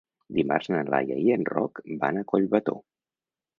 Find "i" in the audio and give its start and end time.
1.27-1.35